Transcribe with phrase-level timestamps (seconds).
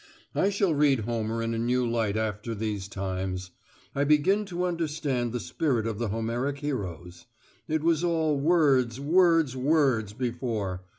[0.33, 3.51] I shall read Homer in a new light after these times.
[3.93, 7.27] I begin to understand the spirit of the Homeric heroes;
[7.67, 10.81] it was all words, words, words before.